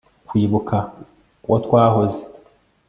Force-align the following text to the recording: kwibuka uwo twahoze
kwibuka 0.27 0.77
uwo 1.45 1.57
twahoze 1.65 2.21